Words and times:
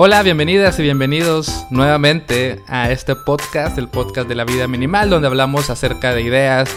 Hola, 0.00 0.22
bienvenidas 0.22 0.78
y 0.78 0.82
bienvenidos 0.82 1.66
nuevamente 1.70 2.60
a 2.68 2.92
este 2.92 3.16
podcast, 3.16 3.76
el 3.78 3.88
podcast 3.88 4.28
de 4.28 4.36
la 4.36 4.44
vida 4.44 4.68
minimal, 4.68 5.10
donde 5.10 5.26
hablamos 5.26 5.70
acerca 5.70 6.14
de 6.14 6.22
ideas 6.22 6.70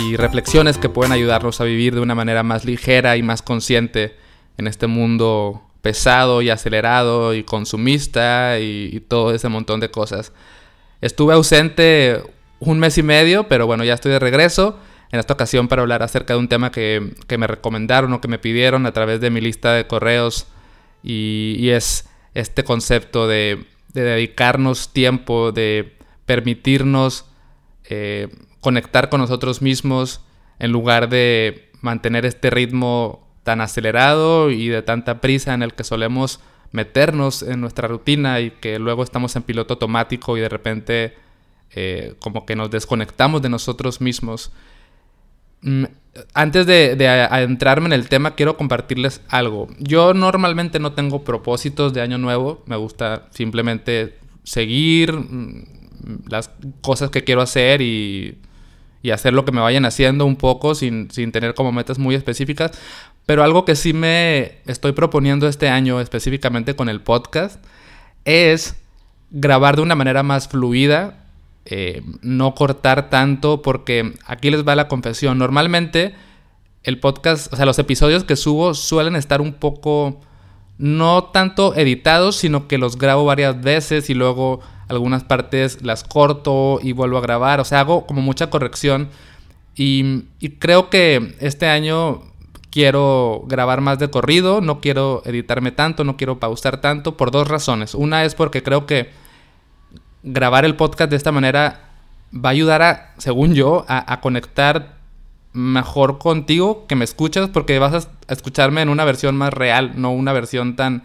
y 0.00 0.16
reflexiones 0.16 0.78
que 0.78 0.88
pueden 0.88 1.12
ayudarnos 1.12 1.60
a 1.60 1.64
vivir 1.64 1.94
de 1.94 2.00
una 2.00 2.14
manera 2.14 2.42
más 2.42 2.64
ligera 2.64 3.18
y 3.18 3.22
más 3.22 3.42
consciente 3.42 4.16
en 4.56 4.66
este 4.66 4.86
mundo 4.86 5.60
pesado 5.82 6.40
y 6.40 6.48
acelerado 6.48 7.34
y 7.34 7.44
consumista 7.44 8.60
y, 8.60 9.04
todo 9.08 9.34
ese 9.34 9.50
montón 9.50 9.80
de 9.80 9.90
cosas. 9.90 10.32
Estuve 11.02 11.34
ausente 11.34 12.22
un 12.60 12.78
mes 12.78 12.96
y 12.96 13.02
medio, 13.02 13.46
pero 13.46 13.66
bueno, 13.66 13.84
ya 13.84 13.92
estoy 13.92 14.12
de 14.12 14.20
regreso 14.20 14.78
en 15.12 15.20
esta 15.20 15.34
ocasión 15.34 15.68
para 15.68 15.82
hablar 15.82 16.02
acerca 16.02 16.32
de 16.32 16.40
un 16.40 16.48
tema 16.48 16.72
que, 16.72 17.12
me 17.36 17.46
recomendaron 17.46 18.10
o 18.14 18.22
que 18.22 18.28
me 18.28 18.38
pidieron 18.38 18.86
a 18.86 18.92
través 18.92 19.20
de 19.20 19.28
mi 19.28 19.42
lista 19.42 19.74
de 19.74 19.86
correos 19.86 20.46
y, 21.02 21.68
es 21.70 22.08
este 22.34 22.64
concepto 22.64 23.26
de, 23.26 23.64
dedicarnos 23.92 24.92
tiempo, 24.92 25.52
de 25.52 25.96
permitirnos 26.26 27.24
eh, 27.84 28.28
conectar 28.60 29.08
con 29.08 29.20
nosotros 29.20 29.62
mismos 29.62 30.20
en 30.58 30.72
lugar 30.72 31.08
de 31.08 31.70
mantener 31.80 32.26
este 32.26 32.50
ritmo 32.50 33.26
tan 33.42 33.60
acelerado 33.60 34.50
y 34.50 34.68
de 34.68 34.82
tanta 34.82 35.20
prisa 35.20 35.54
en 35.54 35.62
el 35.62 35.72
que 35.72 35.84
solemos 35.84 36.40
meternos 36.72 37.42
en 37.42 37.60
nuestra 37.60 37.88
rutina 37.88 38.40
y 38.40 38.50
que 38.50 38.78
luego 38.78 39.02
estamos 39.02 39.36
en 39.36 39.44
piloto 39.44 39.74
automático 39.74 40.36
y 40.36 40.40
de 40.40 40.48
repente 40.48 41.14
eh, 41.70 42.14
como 42.18 42.44
que 42.44 42.56
nos 42.56 42.70
desconectamos 42.70 43.42
de 43.42 43.48
nosotros 43.48 44.00
mismos. 44.00 44.52
Mm, 45.66 45.84
antes 46.32 46.64
de, 46.64 47.08
adentrarme 47.08 47.86
en 47.86 47.92
el 47.92 48.08
tema, 48.08 48.36
quiero 48.36 48.56
compartirles 48.56 49.20
algo. 49.28 49.68
Yo 49.78 50.14
normalmente 50.14 50.78
no 50.78 50.92
tengo 50.92 51.24
propósitos 51.24 51.92
de 51.92 52.00
año 52.00 52.18
nuevo. 52.18 52.62
Me 52.66 52.76
gusta 52.76 53.26
simplemente 53.30 54.16
seguir 54.44 55.12
mm, 55.12 55.64
las 56.28 56.50
cosas 56.82 57.10
que 57.10 57.24
quiero 57.24 57.42
hacer 57.42 57.82
y, 57.82 58.38
hacer 59.12 59.32
lo 59.32 59.44
que 59.44 59.52
me 59.52 59.60
vayan 59.60 59.84
haciendo 59.84 60.26
un 60.26 60.34
poco 60.34 60.74
sin, 60.74 61.12
sin, 61.12 61.30
tener 61.30 61.54
como 61.54 61.70
metas 61.70 61.98
muy 61.98 62.16
específicas. 62.16 62.72
Pero 63.24 63.44
algo 63.44 63.64
que 63.64 63.76
sí 63.76 63.92
me 63.92 64.58
estoy 64.66 64.92
proponiendo 64.92 65.46
este 65.46 65.68
año, 65.68 66.00
específicamente 66.00 66.74
con 66.74 66.88
el 66.88 67.00
podcast, 67.00 67.64
es 68.24 68.74
grabar 69.30 69.76
de 69.76 69.82
una 69.82 69.94
manera 69.94 70.24
más 70.24 70.48
fluida 70.48 71.25
eh, 71.68 72.02
no 72.22 72.54
cortar 72.54 73.10
tanto 73.10 73.60
porque 73.60 74.14
aquí 74.24 74.50
les 74.50 74.66
va 74.66 74.76
la 74.76 74.88
confesión. 74.88 75.38
Normalmente 75.38 76.14
el 76.84 77.00
podcast, 77.00 77.52
o 77.52 77.56
sea, 77.56 77.66
los 77.66 77.78
episodios 77.80 78.22
que 78.22 78.36
subo 78.36 78.72
suelen 78.74 79.16
estar 79.16 79.40
un 79.40 79.52
poco, 79.52 80.20
no 80.78 81.24
tanto 81.24 81.74
editados, 81.74 82.36
sino 82.36 82.68
que 82.68 82.78
los 82.78 82.98
grabo 82.98 83.24
varias 83.24 83.60
veces 83.60 84.08
y 84.10 84.14
luego 84.14 84.60
algunas 84.88 85.24
partes 85.24 85.82
las 85.82 86.04
corto 86.04 86.78
y 86.80 86.92
vuelvo 86.92 87.18
a 87.18 87.22
grabar. 87.22 87.58
O 87.58 87.64
sea, 87.64 87.80
hago 87.80 88.06
como 88.06 88.22
mucha 88.22 88.48
corrección. 88.48 89.08
Y, 89.74 90.24
y 90.38 90.50
creo 90.50 90.88
que 90.88 91.34
este 91.40 91.66
año 91.66 92.22
quiero 92.70 93.42
grabar 93.48 93.80
más 93.80 93.98
de 93.98 94.08
corrido, 94.08 94.60
no 94.60 94.80
quiero 94.80 95.22
editarme 95.24 95.72
tanto, 95.72 96.04
no 96.04 96.16
quiero 96.16 96.38
pausar 96.38 96.80
tanto, 96.80 97.16
por 97.16 97.32
dos 97.32 97.48
razones. 97.48 97.94
Una 97.94 98.24
es 98.24 98.36
porque 98.36 98.62
creo 98.62 98.86
que 98.86 99.10
grabar 100.26 100.64
el 100.64 100.74
podcast 100.74 101.08
de 101.08 101.16
esta 101.16 101.32
manera 101.32 101.80
va 102.34 102.50
a 102.50 102.52
ayudar 102.52 102.82
a, 102.82 103.14
según 103.16 103.54
yo, 103.54 103.86
a, 103.88 104.20
conectar 104.20 104.96
mejor 105.52 106.18
contigo 106.18 106.86
que 106.86 106.96
me 106.96 107.04
escuchas 107.04 107.48
porque 107.48 107.78
vas 107.78 108.08
a 108.28 108.32
escucharme 108.32 108.82
en 108.82 108.88
una 108.88 109.04
versión 109.04 109.36
más 109.36 109.54
real, 109.54 109.92
no 109.94 110.12
una 110.12 110.32
versión 110.32 110.76
tan, 110.76 111.04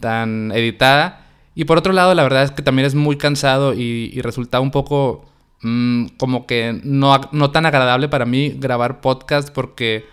tan 0.00 0.52
editada. 0.52 1.26
Y 1.54 1.64
por 1.64 1.78
otro 1.78 1.92
lado, 1.92 2.14
la 2.14 2.22
verdad 2.22 2.44
es 2.44 2.52
que 2.52 2.62
también 2.62 2.86
es 2.86 2.94
muy 2.94 3.18
cansado 3.18 3.74
y, 3.74 4.20
resulta 4.22 4.60
un 4.60 4.70
poco 4.70 5.26
mm, 5.62 6.06
como 6.16 6.46
que 6.46 6.80
no, 6.84 7.20
no 7.32 7.50
tan 7.50 7.66
agradable 7.66 8.08
para 8.08 8.24
mí 8.24 8.50
grabar 8.56 9.00
podcast 9.00 9.50
porque 9.50 10.06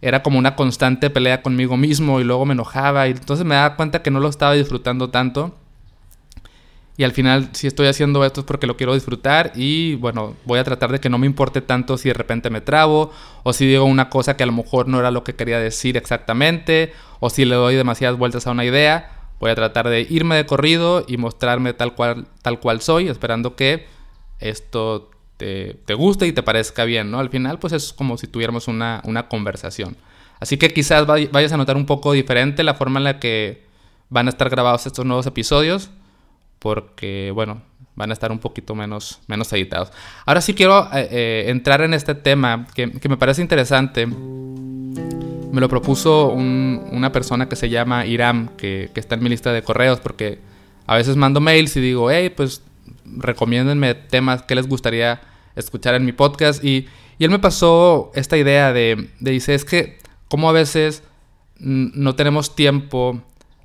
era 0.00 0.22
como 0.22 0.38
una 0.38 0.54
constante 0.54 1.10
pelea 1.10 1.42
conmigo 1.42 1.76
mismo 1.76 2.20
y 2.20 2.24
luego 2.24 2.46
me 2.46 2.54
enojaba 2.54 3.08
y 3.08 3.10
entonces 3.10 3.44
me 3.44 3.56
daba 3.56 3.74
cuenta 3.74 4.02
que 4.02 4.12
no 4.12 4.20
lo 4.20 4.28
estaba 4.28 4.52
disfrutando 4.52 5.10
tanto. 5.10 5.56
Y 6.96 7.04
al 7.04 7.12
final, 7.12 7.48
si 7.52 7.66
estoy 7.66 7.86
haciendo 7.86 8.24
esto 8.24 8.40
es 8.40 8.46
porque 8.46 8.66
lo 8.66 8.76
quiero 8.76 8.92
disfrutar 8.92 9.52
y 9.54 9.94
bueno, 9.94 10.36
voy 10.44 10.58
a 10.58 10.64
tratar 10.64 10.92
de 10.92 11.00
que 11.00 11.08
no 11.08 11.16
me 11.16 11.26
importe 11.26 11.62
tanto 11.62 11.96
si 11.96 12.08
de 12.08 12.14
repente 12.14 12.50
me 12.50 12.60
trabo 12.60 13.12
o 13.44 13.52
si 13.54 13.66
digo 13.66 13.84
una 13.84 14.10
cosa 14.10 14.36
que 14.36 14.42
a 14.42 14.46
lo 14.46 14.52
mejor 14.52 14.88
no 14.88 14.98
era 14.98 15.10
lo 15.10 15.24
que 15.24 15.34
quería 15.34 15.58
decir 15.58 15.96
exactamente 15.96 16.92
o 17.20 17.30
si 17.30 17.46
le 17.46 17.54
doy 17.54 17.76
demasiadas 17.76 18.18
vueltas 18.18 18.46
a 18.46 18.50
una 18.50 18.64
idea. 18.64 19.10
Voy 19.40 19.50
a 19.50 19.54
tratar 19.54 19.88
de 19.88 20.02
irme 20.02 20.36
de 20.36 20.44
corrido 20.44 21.04
y 21.08 21.16
mostrarme 21.16 21.72
tal 21.72 21.94
cual, 21.94 22.26
tal 22.42 22.60
cual 22.60 22.82
soy, 22.82 23.08
esperando 23.08 23.56
que 23.56 23.86
esto 24.38 25.10
te, 25.38 25.78
te 25.86 25.94
guste 25.94 26.26
y 26.26 26.32
te 26.32 26.42
parezca 26.42 26.84
bien, 26.84 27.10
¿no? 27.10 27.18
Al 27.18 27.30
final, 27.30 27.58
pues 27.58 27.72
es 27.72 27.92
como 27.92 28.18
si 28.18 28.26
tuviéramos 28.26 28.68
una, 28.68 29.00
una 29.04 29.28
conversación. 29.28 29.96
Así 30.38 30.58
que 30.58 30.72
quizás 30.72 31.06
vayas 31.06 31.52
a 31.52 31.56
notar 31.56 31.76
un 31.76 31.86
poco 31.86 32.12
diferente 32.12 32.62
la 32.62 32.74
forma 32.74 33.00
en 33.00 33.04
la 33.04 33.18
que 33.18 33.64
van 34.10 34.26
a 34.26 34.30
estar 34.30 34.50
grabados 34.50 34.86
estos 34.86 35.06
nuevos 35.06 35.26
episodios 35.26 35.90
porque, 36.62 37.32
bueno, 37.34 37.60
van 37.96 38.10
a 38.10 38.12
estar 38.12 38.30
un 38.30 38.38
poquito 38.38 38.76
menos, 38.76 39.20
menos 39.26 39.52
editados. 39.52 39.90
Ahora 40.24 40.40
sí 40.40 40.54
quiero 40.54 40.84
eh, 40.92 41.08
eh, 41.10 41.44
entrar 41.48 41.82
en 41.82 41.92
este 41.92 42.14
tema 42.14 42.68
que, 42.72 42.86
me 42.86 43.16
parece 43.16 43.42
interesante. 43.42 44.06
Me 44.06 45.60
lo 45.60 45.68
propuso 45.68 46.28
una 46.28 47.10
persona 47.10 47.48
que 47.48 47.56
se 47.56 47.68
llama 47.68 48.06
Iram, 48.06 48.50
que, 48.56 48.90
está 48.94 49.16
en 49.16 49.24
mi 49.24 49.28
lista 49.28 49.52
de 49.52 49.62
correos, 49.62 49.98
porque 49.98 50.38
a 50.86 50.94
veces 50.94 51.16
mando 51.16 51.40
mails 51.40 51.76
y 51.76 51.80
digo, 51.80 52.12
hey, 52.12 52.30
pues 52.30 52.62
recomiéndenme 53.04 53.94
temas 53.94 54.42
que 54.42 54.54
les 54.54 54.68
gustaría 54.68 55.20
escuchar 55.56 55.96
en 55.96 56.04
mi 56.04 56.12
podcast. 56.12 56.64
Y, 56.64 56.86
él 57.18 57.30
me 57.30 57.38
pasó 57.38 58.10
esta 58.16 58.36
idea 58.36 58.72
de, 58.72 59.08
de, 59.20 59.30
dice, 59.30 59.54
es 59.54 59.64
que 59.64 59.98
como 60.28 60.48
a 60.48 60.52
veces 60.52 61.04
no 61.58 62.16
tenemos 62.16 62.56
tiempo 62.56 63.22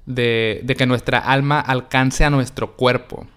de, 0.07 0.75
que 0.78 0.88
nuestra 0.88 1.19
alma 1.19 1.59
alcance 1.59 2.25
a 2.25 2.31
nuestro 2.31 2.75
cuerpo. 2.75 3.28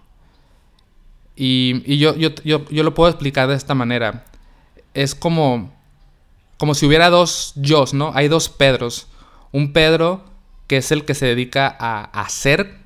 Y, 1.37 1.99
yo, 1.99 2.15
yo, 2.17 2.33
lo 2.69 2.95
puedo 2.95 3.11
explicar 3.11 3.49
de 3.49 3.57
esta 3.57 3.75
manera. 3.75 4.25
Es 4.95 5.15
como, 5.15 5.73
como 6.57 6.75
si 6.75 6.87
hubiera 6.87 7.11
dos 7.11 7.53
yo, 7.57 7.85
¿no? 7.93 8.13
Hay 8.15 8.29
dos 8.29 8.49
Pedros. 8.49 9.09
Un 9.53 9.73
Pedro 9.73 10.25
que 10.67 10.77
es 10.77 10.93
el 10.93 11.05
que 11.05 11.15
se 11.15 11.27
dedica 11.27 11.77
a 11.81 12.05
hacer, 12.05 12.77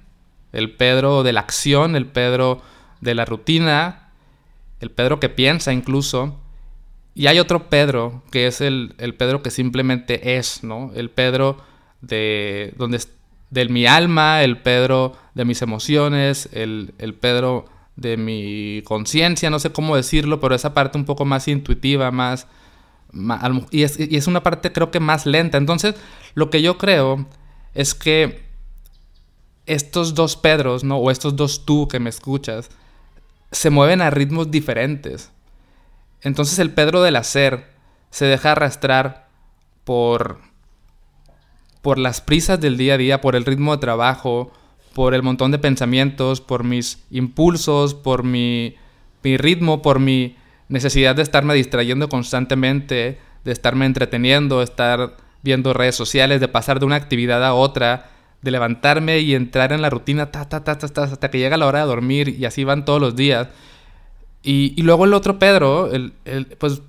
el 0.52 0.74
Pedro 0.74 1.22
de 1.22 1.34
la 1.34 1.40
acción, 1.40 1.96
el 1.96 2.06
Pedro 2.06 2.62
de 3.02 3.14
la 3.14 3.26
rutina, 3.26 4.08
el 4.80 4.90
Pedro 4.90 5.20
que 5.20 5.28
piensa 5.28 5.72
incluso. 5.72 6.40
Y 7.14 7.26
hay 7.26 7.38
otro 7.38 7.68
Pedro, 7.68 8.22
que 8.30 8.46
es 8.46 8.62
el, 8.62 8.94
el 8.98 9.14
Pedro 9.14 9.42
que 9.42 9.50
simplemente 9.50 10.38
es, 10.38 10.64
¿no? 10.64 10.92
El 10.94 11.10
Pedro 11.10 11.58
de 12.00 12.72
donde 12.76 13.00
de 13.54 13.68
mi 13.68 13.86
alma, 13.86 14.42
el 14.42 14.58
Pedro 14.58 15.12
de 15.34 15.44
mis 15.44 15.62
emociones, 15.62 16.48
el, 16.52 17.16
Pedro 17.20 17.66
de 17.94 18.16
mi 18.16 18.82
conciencia, 18.82 19.48
no 19.48 19.60
sé 19.60 19.70
cómo 19.70 19.94
decirlo, 19.94 20.40
pero 20.40 20.56
esa 20.56 20.74
parte 20.74 20.98
un 20.98 21.04
poco 21.04 21.24
más 21.24 21.46
intuitiva, 21.46 22.10
más... 22.10 22.48
y, 23.70 23.84
es, 23.84 24.26
una 24.26 24.42
parte 24.42 24.72
creo 24.72 24.90
que 24.90 24.98
más 24.98 25.24
lenta. 25.24 25.56
Entonces, 25.56 25.94
lo 26.34 26.50
que 26.50 26.62
yo 26.62 26.78
creo 26.78 27.26
es 27.74 27.94
que 27.94 28.42
estos 29.66 30.14
dos 30.14 30.36
Pedros, 30.36 30.82
¿no? 30.82 30.96
O 30.96 31.12
estos 31.12 31.36
dos 31.36 31.64
tú 31.64 31.86
que 31.86 32.00
me 32.00 32.10
escuchas, 32.10 32.70
se 33.52 33.70
mueven 33.70 34.02
a 34.02 34.10
ritmos 34.10 34.50
diferentes. 34.50 35.30
Entonces 36.22 36.58
el 36.58 36.72
Pedro 36.72 37.02
del 37.02 37.14
hacer 37.14 37.72
se 38.10 38.24
deja 38.24 38.52
arrastrar 38.52 39.28
por 39.84 40.40
por 41.84 41.98
las 41.98 42.22
prisas 42.22 42.58
del 42.58 42.78
día 42.78 42.94
a 42.94 42.96
día, 42.96 43.20
por 43.20 43.36
el 43.36 43.44
ritmo 43.44 43.72
de 43.72 43.80
trabajo, 43.82 44.50
por 44.94 45.12
el 45.12 45.22
montón 45.22 45.50
de 45.50 45.58
pensamientos, 45.58 46.40
por 46.40 46.64
mis 46.64 47.04
impulsos, 47.10 47.92
por 47.92 48.22
mi, 48.22 48.74
ritmo, 49.22 49.82
por 49.82 50.00
mi 50.00 50.34
necesidad 50.70 51.14
de 51.14 51.20
estarme 51.20 51.52
distrayendo 51.52 52.08
constantemente, 52.08 53.18
de 53.44 53.52
estarme 53.52 53.84
entreteniendo, 53.84 54.62
estar 54.62 55.18
viendo 55.42 55.74
redes 55.74 55.94
sociales, 55.94 56.40
de 56.40 56.48
pasar 56.48 56.80
de 56.80 56.86
una 56.86 56.96
actividad 56.96 57.44
a 57.44 57.52
otra, 57.52 58.08
de 58.40 58.50
levantarme 58.50 59.18
y 59.18 59.34
entrar 59.34 59.70
en 59.70 59.82
la 59.82 59.90
rutina 59.90 60.30
ta, 60.30 60.48
ta, 60.48 60.64
ta, 60.64 60.78
ta, 60.78 61.02
hasta 61.02 61.30
que 61.30 61.38
llega 61.38 61.58
la 61.58 61.66
hora 61.66 61.80
de 61.80 61.86
dormir 61.86 62.30
y 62.30 62.46
así 62.46 62.64
van 62.64 62.86
todos 62.86 63.00
los 63.00 63.14
días. 63.14 63.48
Y, 64.42 64.80
luego 64.80 65.04
el 65.04 65.12
otro 65.12 65.38
Pedro, 65.38 65.92
el, 65.92 66.14
pues 66.56 66.80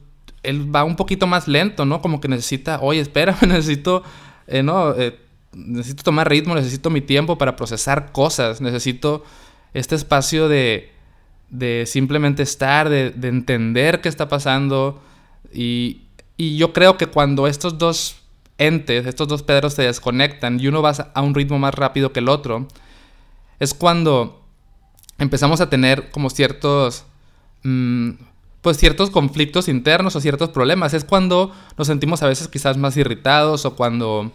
él 0.43 0.73
va 0.73 0.85
un 0.85 0.95
poquito 0.95 1.27
más 1.27 1.49
lento, 1.49 1.83
¿no? 1.83 2.01
Como 2.01 2.21
que 2.21 2.29
necesita, 2.29 2.79
oye, 2.79 3.01
espera, 3.01 3.35
necesito 3.45 4.01
eh, 4.47 4.63
no, 4.63 4.93
eh, 4.93 5.17
necesito 5.53 6.03
tomar 6.03 6.29
ritmo, 6.29 6.55
necesito 6.55 6.89
mi 6.89 7.01
tiempo 7.01 7.37
para 7.37 7.55
procesar 7.55 8.11
cosas, 8.11 8.61
necesito 8.61 9.23
este 9.73 9.95
espacio 9.95 10.47
de, 10.47 10.91
de 11.49 11.85
simplemente 11.85 12.43
estar, 12.43 12.89
de, 12.89 13.11
de, 13.11 13.27
entender 13.27 14.01
qué 14.01 14.09
está 14.09 14.27
pasando. 14.27 15.01
Y, 15.53 16.01
y, 16.37 16.57
yo 16.57 16.73
creo 16.73 16.97
que 16.97 17.07
cuando 17.07 17.47
estos 17.47 17.77
dos 17.77 18.17
entes, 18.57 19.05
estos 19.05 19.27
dos 19.27 19.43
pedros 19.43 19.73
se 19.73 19.83
desconectan 19.83 20.59
y 20.59 20.67
uno 20.67 20.81
va 20.81 20.91
a 21.13 21.21
un 21.21 21.35
ritmo 21.35 21.59
más 21.59 21.73
rápido 21.73 22.13
que 22.13 22.19
el 22.19 22.29
otro, 22.29 22.67
es 23.59 23.73
cuando 23.73 24.41
empezamos 25.17 25.61
a 25.61 25.69
tener 25.69 26.11
como 26.11 26.29
ciertos, 26.29 27.05
mm, 27.63 28.11
pues 28.65 28.77
ciertos 28.77 29.11
conflictos 29.11 29.67
internos 29.67 30.15
o 30.15 30.19
ciertos 30.19 30.49
problemas. 30.49 30.95
Es 30.95 31.03
cuando 31.03 31.53
nos 31.77 31.85
sentimos 31.85 32.23
a 32.23 32.27
veces 32.27 32.47
quizás 32.47 32.77
más 32.77 32.97
irritados 32.97 33.63
o 33.63 33.75
cuando 33.75 34.31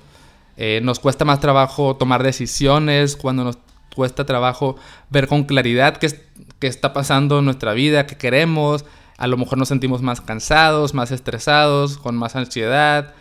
eh, 0.57 0.79
nos 0.85 1.01
cuesta 1.01 1.25
más 1.25 1.41
trabajo 1.41 1.97
tomar 1.97 2.23
decisiones, 2.23 3.17
cuando 3.17 3.43
nos 3.43 3.59
cuesta 3.93 4.27
trabajo 4.27 4.77
ver 5.11 5.27
con 5.27 5.43
claridad 5.43 5.97
qué, 5.97 6.29
qué 6.61 6.69
está 6.69 6.93
pasando 6.93 7.41
en 7.41 7.45
nuestra 7.45 7.73
vida, 7.73 8.07
qué 8.07 8.17
queremos. 8.17 8.85
A 9.19 9.27
lo 9.27 9.37
mejor 9.37 9.59
nos 9.59 9.67
sentimos 9.67 10.01
más 10.01 10.21
cansados, 10.21 10.95
más 10.95 11.11
estresados, 11.11 11.99
con 11.99 12.17
más 12.17 12.37
ansiedad. 12.37 13.15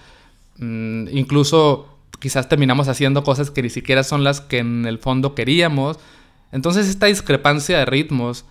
Mm, 0.59 1.07
incluso 1.11 1.88
quizás 2.19 2.47
terminamos 2.50 2.88
haciendo 2.88 3.23
cosas 3.23 3.50
que 3.50 3.63
ni 3.63 3.71
siquiera 3.71 4.03
son 4.03 4.23
las 4.23 4.41
que 4.41 4.59
en 4.59 4.85
el 4.85 5.00
fondo 5.00 5.33
queríamos. 5.33 5.97
Entonces 6.51 6.88
esta 6.88 7.07
discrepancia 7.07 7.79
de 7.79 7.88
ritmos 7.88 8.45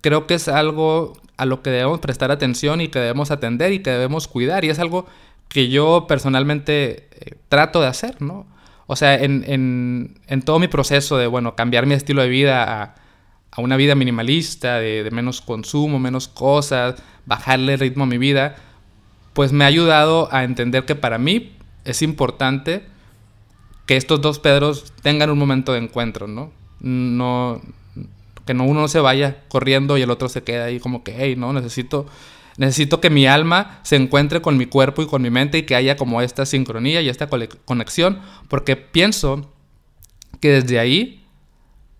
creo 0.00 0.26
que 0.26 0.34
es 0.34 0.48
algo 0.48 1.12
a 1.36 1.44
lo 1.44 1.62
que 1.62 1.70
debemos 1.70 2.00
prestar 2.00 2.30
atención 2.30 2.80
y 2.80 2.88
que 2.88 2.98
debemos 2.98 3.30
atender 3.30 3.72
y 3.72 3.80
que 3.80 3.90
debemos 3.90 4.28
cuidar. 4.28 4.64
Y 4.64 4.70
es 4.70 4.78
algo 4.78 5.06
que 5.48 5.68
yo 5.68 6.06
personalmente 6.08 7.08
eh, 7.12 7.34
trato 7.48 7.80
de 7.80 7.86
hacer, 7.88 8.20
¿no? 8.20 8.46
O 8.86 8.94
sea, 8.94 9.16
en, 9.16 10.14
todo 10.44 10.58
mi 10.58 10.68
proceso 10.68 11.16
de, 11.18 11.26
bueno, 11.26 11.56
cambiar 11.56 11.86
mi 11.86 11.94
estilo 11.94 12.22
de 12.22 12.28
vida 12.28 12.82
a, 12.82 13.60
una 13.60 13.76
vida 13.76 13.94
minimalista, 13.94 14.78
de, 14.78 15.02
de, 15.02 15.10
menos 15.10 15.40
consumo, 15.40 15.98
menos 15.98 16.28
cosas, 16.28 17.02
bajarle 17.24 17.74
el 17.74 17.80
ritmo 17.80 18.04
a 18.04 18.06
mi 18.06 18.18
vida, 18.18 18.56
pues 19.32 19.50
me 19.52 19.64
ha 19.64 19.66
ayudado 19.66 20.28
a 20.30 20.44
entender 20.44 20.84
que 20.84 20.94
para 20.94 21.18
mí 21.18 21.56
es 21.84 22.02
importante 22.02 22.84
que 23.86 23.96
estos 23.96 24.20
dos 24.20 24.38
Pedros 24.38 24.92
tengan 25.02 25.30
un 25.30 25.38
momento 25.38 25.72
de 25.72 25.78
encuentro, 25.78 26.26
¿no? 26.26 26.52
No, 26.80 27.62
que 28.46 28.54
no 28.54 28.64
uno 28.64 28.88
se 28.88 29.00
vaya 29.00 29.42
corriendo 29.48 29.98
y 29.98 30.02
el 30.02 30.10
otro 30.10 30.28
se 30.28 30.42
quede 30.42 30.62
ahí 30.62 30.80
como 30.80 31.02
que, 31.02 31.14
hey, 31.18 31.34
no, 31.36 31.52
necesito, 31.52 32.06
necesito 32.56 33.00
que 33.00 33.10
mi 33.10 33.26
alma 33.26 33.80
se 33.82 33.96
encuentre 33.96 34.40
con 34.40 34.56
mi 34.56 34.66
cuerpo 34.66 35.02
y 35.02 35.06
con 35.06 35.20
mi 35.20 35.30
mente 35.30 35.58
y 35.58 35.62
que 35.64 35.74
haya 35.74 35.96
como 35.96 36.22
esta 36.22 36.46
sincronía 36.46 37.02
y 37.02 37.08
esta 37.08 37.28
conexión, 37.64 38.20
porque 38.48 38.76
pienso 38.76 39.50
que 40.40 40.50
desde 40.50 40.78
ahí 40.78 41.24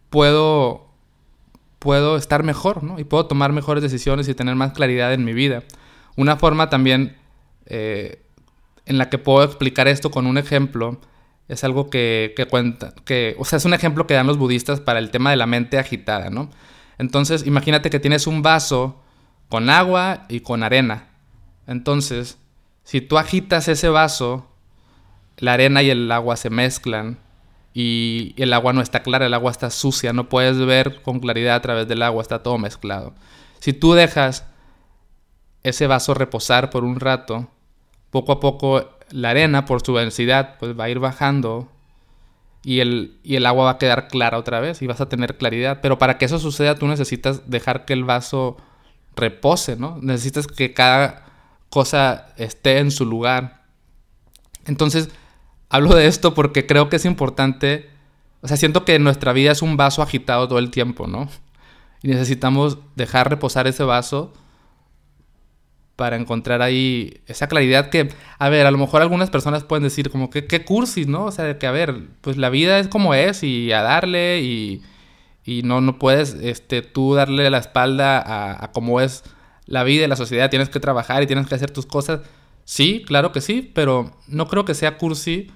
puedo, 0.08 0.86
puedo 1.80 2.16
estar 2.16 2.44
mejor, 2.44 2.84
¿no? 2.84 2.98
Y 2.98 3.04
puedo 3.04 3.26
tomar 3.26 3.52
mejores 3.52 3.82
decisiones 3.82 4.28
y 4.28 4.34
tener 4.34 4.54
más 4.54 4.72
claridad 4.72 5.12
en 5.12 5.24
mi 5.24 5.32
vida. 5.32 5.64
Una 6.16 6.36
forma 6.36 6.70
también 6.70 7.16
eh, 7.66 8.22
en 8.86 8.98
la 8.98 9.10
que 9.10 9.18
puedo 9.18 9.44
explicar 9.44 9.88
esto 9.88 10.12
con 10.12 10.26
un 10.26 10.38
ejemplo 10.38 11.00
es 11.48 11.64
algo 11.64 11.90
que, 11.90 12.34
cuenta, 12.50 12.92
que, 13.04 13.36
o 13.38 13.44
sea, 13.44 13.58
es 13.58 13.64
un 13.64 13.74
ejemplo 13.74 14.06
que 14.06 14.14
dan 14.14 14.26
los 14.26 14.38
budistas 14.38 14.80
para 14.80 14.98
el 14.98 15.10
tema 15.10 15.30
de 15.30 15.36
la 15.36 15.46
mente 15.46 15.78
agitada, 15.78 16.30
¿no? 16.30 16.50
Entonces, 16.98 17.46
imagínate 17.46 17.90
que 17.90 18.00
tienes 18.00 18.26
un 18.26 18.42
vaso 18.42 19.02
con 19.48 19.70
agua 19.70 20.26
y 20.28 20.40
con 20.40 20.62
arena. 20.62 21.08
Entonces, 21.66 22.38
si 22.82 23.00
tú 23.00 23.18
agitas 23.18 23.68
ese 23.68 23.88
vaso, 23.88 24.48
la 25.36 25.52
arena 25.52 25.82
y 25.82 25.90
el 25.90 26.10
agua 26.10 26.36
se 26.36 26.50
mezclan 26.50 27.18
y 27.74 28.34
el 28.38 28.52
agua 28.52 28.72
no 28.72 28.80
está 28.80 29.02
clara, 29.02 29.26
el 29.26 29.34
agua 29.34 29.50
está 29.50 29.70
sucia, 29.70 30.12
no 30.12 30.28
puedes 30.28 30.58
ver 30.58 31.02
con 31.02 31.20
claridad 31.20 31.56
a 31.56 31.62
través 31.62 31.86
del 31.86 32.02
agua, 32.02 32.22
está 32.22 32.42
todo 32.42 32.58
mezclado. 32.58 33.14
Si 33.60 33.72
tú 33.72 33.92
dejas 33.92 34.46
ese 35.62 35.86
vaso 35.86 36.14
reposar 36.14 36.70
por 36.70 36.84
un 36.84 36.98
rato, 36.98 37.48
poco 38.10 38.32
a 38.32 38.40
poco 38.40 38.95
la 39.10 39.30
arena 39.30 39.64
por 39.64 39.84
su 39.84 39.94
densidad 39.94 40.56
pues 40.58 40.78
va 40.78 40.84
a 40.84 40.90
ir 40.90 40.98
bajando 40.98 41.68
y 42.62 42.80
el, 42.80 43.18
y 43.22 43.36
el 43.36 43.46
agua 43.46 43.66
va 43.66 43.70
a 43.72 43.78
quedar 43.78 44.08
clara 44.08 44.38
otra 44.38 44.60
vez 44.60 44.82
y 44.82 44.86
vas 44.86 45.00
a 45.00 45.08
tener 45.08 45.36
claridad. 45.36 45.78
Pero 45.80 45.98
para 45.98 46.18
que 46.18 46.24
eso 46.24 46.38
suceda 46.38 46.74
tú 46.74 46.88
necesitas 46.88 47.48
dejar 47.48 47.84
que 47.84 47.92
el 47.92 48.04
vaso 48.04 48.56
repose, 49.14 49.76
¿no? 49.76 49.98
Necesitas 50.02 50.46
que 50.46 50.74
cada 50.74 51.24
cosa 51.70 52.28
esté 52.36 52.78
en 52.78 52.90
su 52.90 53.06
lugar. 53.06 53.64
Entonces, 54.66 55.10
hablo 55.68 55.94
de 55.94 56.06
esto 56.06 56.34
porque 56.34 56.66
creo 56.66 56.88
que 56.88 56.96
es 56.96 57.04
importante, 57.04 57.88
o 58.42 58.48
sea, 58.48 58.56
siento 58.56 58.84
que 58.84 58.98
nuestra 58.98 59.32
vida 59.32 59.52
es 59.52 59.62
un 59.62 59.76
vaso 59.76 60.02
agitado 60.02 60.48
todo 60.48 60.58
el 60.58 60.70
tiempo, 60.70 61.06
¿no? 61.06 61.28
Y 62.02 62.08
necesitamos 62.08 62.78
dejar 62.94 63.30
reposar 63.30 63.66
ese 63.66 63.84
vaso 63.84 64.32
para 65.96 66.16
encontrar 66.16 66.60
ahí 66.60 67.20
esa 67.26 67.48
claridad 67.48 67.88
que, 67.88 68.10
a 68.38 68.48
ver, 68.50 68.66
a 68.66 68.70
lo 68.70 68.76
mejor 68.76 69.00
algunas 69.00 69.30
personas 69.30 69.64
pueden 69.64 69.82
decir 69.82 70.10
como 70.10 70.28
que 70.28 70.46
qué 70.46 70.64
cursis, 70.64 71.08
¿no? 71.08 71.24
O 71.24 71.32
sea, 71.32 71.58
que 71.58 71.66
a 71.66 71.70
ver, 71.70 72.08
pues 72.20 72.36
la 72.36 72.50
vida 72.50 72.78
es 72.78 72.88
como 72.88 73.14
es 73.14 73.42
y 73.42 73.72
a 73.72 73.80
darle 73.80 74.42
y, 74.42 74.82
y 75.46 75.62
no, 75.62 75.80
no 75.80 75.98
puedes 75.98 76.34
este, 76.34 76.82
tú 76.82 77.14
darle 77.14 77.48
la 77.48 77.58
espalda 77.58 78.22
a, 78.62 78.72
cómo 78.72 79.00
es 79.00 79.24
la 79.64 79.84
vida 79.84 80.04
y 80.04 80.08
la 80.08 80.16
sociedad, 80.16 80.50
tienes 80.50 80.68
que 80.68 80.80
trabajar 80.80 81.22
y 81.22 81.26
tienes 81.26 81.46
que 81.46 81.54
hacer 81.54 81.70
tus 81.70 81.86
cosas. 81.86 82.20
Sí, 82.64 83.02
claro 83.06 83.32
que 83.32 83.40
sí, 83.40 83.70
pero 83.74 84.14
no 84.28 84.48
creo 84.48 84.66
que 84.66 84.74
sea 84.74 84.98
cursi 84.98 85.50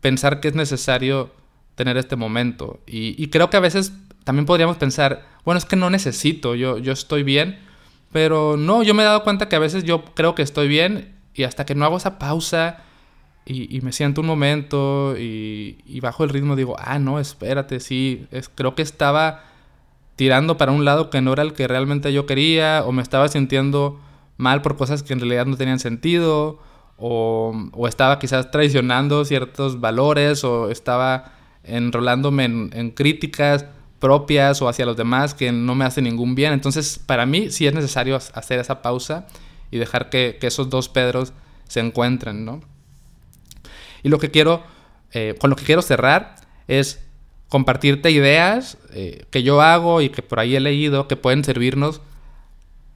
pensar 0.00 0.40
que 0.40 0.48
es 0.48 0.54
necesario 0.54 1.30
tener 1.74 1.98
este 1.98 2.16
momento. 2.16 2.80
Y, 2.86 3.22
y 3.22 3.28
creo 3.28 3.50
que 3.50 3.58
a 3.58 3.60
veces 3.60 3.92
también 4.24 4.46
podríamos 4.46 4.78
pensar, 4.78 5.26
bueno, 5.44 5.58
es 5.58 5.66
que 5.66 5.76
no 5.76 5.90
necesito, 5.90 6.54
yo, 6.54 6.78
yo 6.78 6.92
estoy 6.92 7.24
bien 7.24 7.58
pero 8.12 8.56
no, 8.56 8.82
yo 8.82 8.94
me 8.94 9.02
he 9.02 9.06
dado 9.06 9.24
cuenta 9.24 9.48
que 9.48 9.56
a 9.56 9.60
veces 9.60 9.84
yo 9.84 10.04
creo 10.14 10.34
que 10.34 10.42
estoy 10.42 10.68
bien 10.68 11.14
y 11.34 11.44
hasta 11.44 11.64
que 11.64 11.74
no 11.74 11.84
hago 11.84 11.96
esa 11.96 12.18
pausa 12.18 12.84
y, 13.44 13.80
me 13.80 13.90
siento 13.90 14.20
un 14.20 14.28
momento 14.28 15.16
y, 15.18 15.98
bajo 16.00 16.22
el 16.22 16.30
ritmo 16.30 16.54
digo, 16.54 16.76
ah, 16.78 16.98
no, 16.98 17.18
espérate, 17.18 17.80
sí, 17.80 18.26
creo 18.54 18.74
que 18.76 18.82
estaba 18.82 19.42
tirando 20.14 20.56
para 20.58 20.72
un 20.72 20.84
lado 20.84 21.10
que 21.10 21.20
no 21.22 21.32
era 21.32 21.42
el 21.42 21.54
que 21.54 21.66
realmente 21.66 22.12
yo 22.12 22.26
quería 22.26 22.84
o 22.86 22.92
me 22.92 23.02
estaba 23.02 23.26
sintiendo 23.28 23.98
mal 24.36 24.62
por 24.62 24.76
cosas 24.76 25.02
que 25.02 25.14
en 25.14 25.20
realidad 25.20 25.46
no 25.46 25.56
tenían 25.56 25.80
sentido 25.80 26.60
o, 26.98 27.52
o 27.72 27.88
estaba 27.88 28.18
quizás 28.18 28.50
traicionando 28.50 29.24
ciertos 29.24 29.80
valores 29.80 30.44
o 30.44 30.70
estaba 30.70 31.32
enrolándome 31.64 32.44
en, 32.44 32.70
en 32.74 32.90
críticas 32.90 33.66
propias 34.02 34.60
o 34.60 34.68
hacia 34.68 34.84
los 34.84 34.96
demás 34.96 35.32
que 35.32 35.52
no 35.52 35.76
me 35.76 35.84
hace 35.84 36.02
ningún 36.02 36.34
bien. 36.34 36.52
Entonces, 36.52 36.98
para 36.98 37.24
mí 37.24 37.50
sí 37.50 37.68
es 37.68 37.72
necesario 37.72 38.16
hacer 38.16 38.58
esa 38.58 38.82
pausa 38.82 39.28
y 39.70 39.78
dejar 39.78 40.10
que, 40.10 40.36
esos 40.42 40.68
dos 40.68 40.88
Pedros 40.88 41.32
se 41.68 41.78
encuentren, 41.78 42.44
¿no? 42.44 42.60
Y 44.02 44.08
lo 44.08 44.18
que 44.18 44.32
quiero, 44.32 44.64
eh, 45.12 45.36
con 45.38 45.50
lo 45.50 45.56
que 45.56 45.64
quiero 45.64 45.82
cerrar 45.82 46.34
es 46.66 47.00
compartirte 47.48 48.10
ideas 48.10 48.76
eh, 48.90 49.24
que 49.30 49.44
yo 49.44 49.62
hago 49.62 50.00
y 50.00 50.08
que 50.08 50.22
por 50.22 50.40
ahí 50.40 50.56
he 50.56 50.60
leído 50.60 51.06
que 51.06 51.16
pueden 51.16 51.44
servirnos 51.44 52.00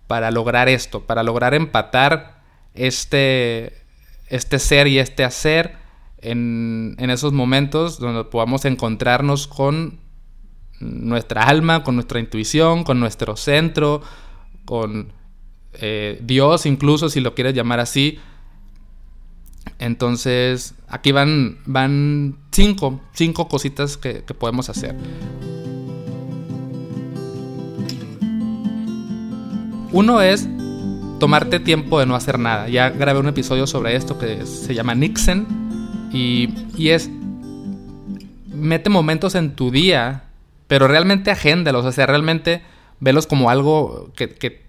para 0.09 0.33
lograr 0.33 0.69
esto, 0.69 1.07
para 1.07 1.23
lograr 1.23 1.55
empatar 1.55 2.43
este, 2.75 3.81
este 4.27 4.59
ser 4.59 4.89
y 4.89 4.99
este 4.99 5.23
hacer 5.23 5.77
en, 6.19 6.97
en 6.99 7.11
esos 7.11 7.33
momentos 7.33 8.01
donde 8.01 8.25
podamos 8.25 8.65
encontrarnos 8.65 9.47
con 9.47 10.05
nuestra 10.81 11.45
alma, 11.45 11.83
con 11.83 11.95
nuestra 11.95 12.21
intuición, 12.21 12.85
con 12.85 13.01
nuestro 13.01 13.37
centro, 13.37 14.03
con 14.65 15.13
eh, 15.75 16.21
Dios 16.23 16.67
incluso, 16.67 17.09
si 17.09 17.21
lo 17.21 17.35
quieres 17.35 17.55
llamar 17.55 17.81
así. 17.81 18.19
Entonces, 19.79 20.75
aquí 20.89 21.13
van, 21.13 21.59
van 21.67 22.39
cinco, 22.51 23.01
cinco 23.13 23.49
cositas 23.49 23.97
que, 23.97 24.23
que 24.25 24.35
podemos 24.35 24.69
hacer. 24.69 24.97
Uno 29.93 30.21
es 30.21 30.49
tomarte 31.19 31.61
tiempo 31.61 31.99
de 31.99 32.07
no 32.07 32.15
hacer 32.15 32.39
nada. 32.39 32.69
Ya 32.69 32.91
grabé 32.91 33.21
un 33.21 33.29
episodio 33.29 33.67
sobre 33.67 33.97
esto 33.97 34.19
que 34.19 34.45
se 34.47 34.75
llama 34.75 34.95
Nixon. 34.95 35.47
Y, 36.13 36.49
y 36.77 36.91
es, 36.91 37.11
mete 38.55 38.91
momentos 38.91 39.35
en 39.35 39.55
tu 39.55 39.71
día 39.71 40.26
pero 40.69 40.89
realmente 40.89 41.31
agéndalos, 41.31 41.85
o 41.85 41.93
sea, 41.93 42.07
realmente 42.07 42.63
velos 43.01 43.27
como 43.27 43.51
algo 43.51 44.11
que, 44.15 44.65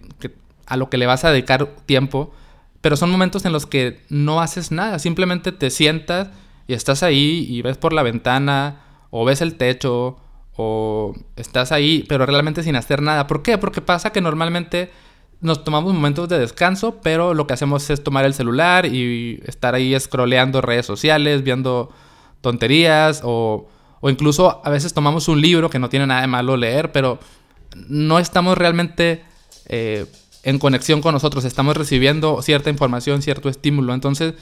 a 0.65 0.77
lo 0.77 0.89
que 0.89 0.97
le 0.97 1.05
vas 1.05 1.23
a 1.23 1.31
dedicar 1.31 1.67
tiempo, 1.85 2.33
pero 2.81 2.97
son 2.97 3.09
momentos 3.09 3.45
en 3.45 3.53
los 3.53 3.65
que 3.65 4.01
no 4.09 4.41
haces 4.41 4.71
nada, 4.71 4.99
simplemente 4.99 5.51
te 5.51 5.69
sientas 5.69 6.29
y 6.67 6.73
estás 6.73 7.03
ahí 7.03 7.45
y 7.49 7.61
ves 7.61 7.77
por 7.77 7.93
la 7.93 8.03
ventana 8.03 8.81
o 9.09 9.25
ves 9.25 9.41
el 9.41 9.55
techo 9.55 10.17
o 10.55 11.15
estás 11.35 11.71
ahí, 11.71 12.05
pero 12.07 12.25
realmente 12.25 12.63
sin 12.63 12.75
hacer 12.75 13.01
nada. 13.01 13.27
¿Por 13.27 13.43
qué? 13.43 13.57
Porque 13.57 13.81
pasa 13.81 14.11
que 14.11 14.21
normalmente 14.21 14.91
nos 15.39 15.63
tomamos 15.63 15.93
momentos 15.93 16.27
de 16.29 16.39
descanso, 16.39 16.99
pero 17.01 17.33
lo 17.33 17.47
que 17.47 17.53
hacemos 17.53 17.89
es 17.89 18.03
tomar 18.03 18.25
el 18.25 18.33
celular 18.33 18.85
y 18.85 19.39
estar 19.45 19.75
ahí 19.75 19.97
scrolleando 19.99 20.61
redes 20.61 20.85
sociales, 20.85 21.43
viendo 21.43 21.91
tonterías 22.41 23.21
o 23.23 23.67
o 23.99 24.09
incluso 24.09 24.61
a 24.63 24.69
veces 24.69 24.93
tomamos 24.93 25.27
un 25.27 25.41
libro 25.41 25.69
que 25.69 25.79
no 25.79 25.89
tiene 25.89 26.07
nada 26.07 26.21
de 26.21 26.27
malo 26.27 26.57
leer, 26.57 26.91
pero 26.91 27.19
no 27.87 28.19
estamos 28.19 28.57
realmente 28.57 29.23
eh, 29.67 30.05
en 30.43 30.59
conexión 30.59 31.01
con 31.01 31.13
nosotros, 31.13 31.45
estamos 31.45 31.75
recibiendo 31.75 32.41
cierta 32.41 32.69
información, 32.69 33.21
cierto 33.21 33.49
estímulo. 33.49 33.93
Entonces, 33.93 34.33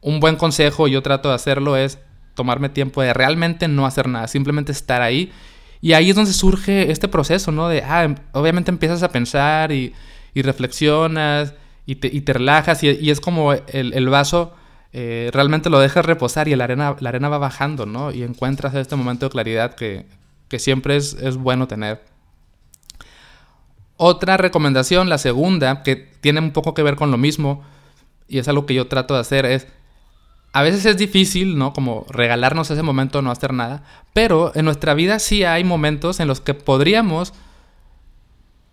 un 0.00 0.20
buen 0.20 0.36
consejo, 0.36 0.86
yo 0.86 1.02
trato 1.02 1.30
de 1.30 1.34
hacerlo, 1.34 1.76
es 1.76 1.98
tomarme 2.34 2.68
tiempo 2.68 3.00
de 3.02 3.14
realmente 3.14 3.68
no 3.68 3.86
hacer 3.86 4.08
nada, 4.08 4.28
simplemente 4.28 4.72
estar 4.72 5.02
ahí 5.02 5.32
Y 5.80 5.92
ahí 5.92 6.10
es 6.10 6.16
donde 6.16 6.32
surge 6.32 6.90
este 6.90 7.08
proceso, 7.08 7.52
¿no? 7.52 7.68
De, 7.68 7.82
ah, 7.82 8.04
em, 8.04 8.14
obviamente 8.32 8.70
empiezas 8.70 9.02
a 9.02 9.10
pensar 9.10 9.72
y, 9.72 9.94
reflexionas 10.34 11.54
y 11.86 11.96
te, 11.96 12.32
relajas 12.32 12.82
y, 12.82 13.10
es 13.10 13.20
como 13.20 13.52
el, 13.52 14.08
vaso 14.08 14.54
eh, 14.96 15.30
realmente 15.32 15.70
lo 15.70 15.80
dejas 15.80 16.06
reposar 16.06 16.46
y 16.46 16.54
la 16.54 16.64
arena, 16.64 16.94
la 17.00 17.08
arena 17.08 17.28
va 17.28 17.38
bajando, 17.38 17.84
¿no? 17.84 18.12
Y 18.12 18.22
encuentras 18.22 18.74
este 18.76 18.94
momento 18.94 19.26
de 19.26 19.30
claridad 19.30 19.74
que, 19.74 20.06
siempre 20.56 20.94
es, 20.94 21.14
es 21.14 21.36
bueno 21.36 21.66
tener. 21.66 22.04
Otra 23.96 24.36
recomendación, 24.36 25.08
la 25.08 25.18
segunda, 25.18 25.82
que 25.82 25.96
tiene 25.96 26.38
un 26.38 26.52
poco 26.52 26.74
que 26.74 26.84
ver 26.84 26.94
con 26.94 27.10
lo 27.10 27.16
mismo, 27.16 27.64
y 28.28 28.38
es 28.38 28.46
algo 28.46 28.66
que 28.66 28.74
yo 28.74 28.86
trato 28.86 29.14
de 29.14 29.20
hacer, 29.20 29.46
es 29.46 29.66
a 30.52 30.62
veces 30.62 30.86
es 30.86 30.96
difícil, 30.96 31.58
¿no? 31.58 31.72
Como 31.72 32.06
regalarnos 32.08 32.70
ese 32.70 32.84
momento 32.84 33.20
no 33.20 33.32
hacer 33.32 33.52
nada, 33.52 33.82
pero 34.12 34.52
en 34.54 34.64
nuestra 34.64 34.94
vida 34.94 35.18
sí 35.18 35.42
hay 35.42 35.64
momentos 35.64 36.20
en 36.20 36.28
los 36.28 36.40
que 36.40 36.54
podríamos 36.54 37.34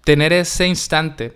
tener 0.03 0.33
ese 0.33 0.67
instante, 0.67 1.35